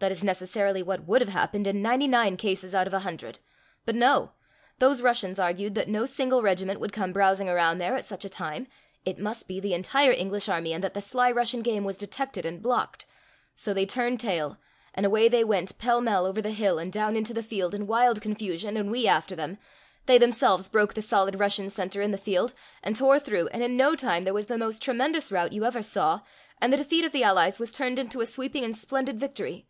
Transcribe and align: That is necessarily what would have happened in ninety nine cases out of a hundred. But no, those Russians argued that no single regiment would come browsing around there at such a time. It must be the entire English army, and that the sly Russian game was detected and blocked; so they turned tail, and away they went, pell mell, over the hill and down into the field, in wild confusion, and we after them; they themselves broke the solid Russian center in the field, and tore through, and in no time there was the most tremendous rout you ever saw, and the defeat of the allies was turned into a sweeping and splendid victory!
That 0.00 0.12
is 0.12 0.22
necessarily 0.22 0.80
what 0.80 1.08
would 1.08 1.20
have 1.22 1.30
happened 1.30 1.66
in 1.66 1.82
ninety 1.82 2.06
nine 2.06 2.36
cases 2.36 2.72
out 2.72 2.86
of 2.86 2.94
a 2.94 3.00
hundred. 3.00 3.40
But 3.84 3.96
no, 3.96 4.30
those 4.78 5.02
Russians 5.02 5.40
argued 5.40 5.74
that 5.74 5.88
no 5.88 6.06
single 6.06 6.40
regiment 6.40 6.78
would 6.78 6.92
come 6.92 7.12
browsing 7.12 7.48
around 7.48 7.78
there 7.78 7.96
at 7.96 8.04
such 8.04 8.24
a 8.24 8.28
time. 8.28 8.68
It 9.04 9.18
must 9.18 9.48
be 9.48 9.58
the 9.58 9.74
entire 9.74 10.12
English 10.12 10.48
army, 10.48 10.72
and 10.72 10.84
that 10.84 10.94
the 10.94 11.00
sly 11.00 11.32
Russian 11.32 11.62
game 11.62 11.82
was 11.82 11.96
detected 11.96 12.46
and 12.46 12.62
blocked; 12.62 13.06
so 13.56 13.74
they 13.74 13.84
turned 13.86 14.20
tail, 14.20 14.56
and 14.94 15.04
away 15.04 15.28
they 15.28 15.42
went, 15.42 15.76
pell 15.78 16.00
mell, 16.00 16.26
over 16.26 16.40
the 16.40 16.52
hill 16.52 16.78
and 16.78 16.92
down 16.92 17.16
into 17.16 17.34
the 17.34 17.42
field, 17.42 17.74
in 17.74 17.88
wild 17.88 18.20
confusion, 18.22 18.76
and 18.76 18.92
we 18.92 19.08
after 19.08 19.34
them; 19.34 19.58
they 20.06 20.16
themselves 20.16 20.68
broke 20.68 20.94
the 20.94 21.02
solid 21.02 21.40
Russian 21.40 21.68
center 21.70 22.00
in 22.02 22.12
the 22.12 22.18
field, 22.18 22.54
and 22.84 22.94
tore 22.94 23.18
through, 23.18 23.48
and 23.48 23.64
in 23.64 23.76
no 23.76 23.96
time 23.96 24.22
there 24.22 24.32
was 24.32 24.46
the 24.46 24.56
most 24.58 24.80
tremendous 24.80 25.32
rout 25.32 25.52
you 25.52 25.64
ever 25.64 25.82
saw, 25.82 26.20
and 26.60 26.72
the 26.72 26.76
defeat 26.76 27.04
of 27.04 27.10
the 27.10 27.24
allies 27.24 27.58
was 27.58 27.72
turned 27.72 27.98
into 27.98 28.20
a 28.20 28.26
sweeping 28.26 28.62
and 28.62 28.76
splendid 28.76 29.18
victory! 29.18 29.66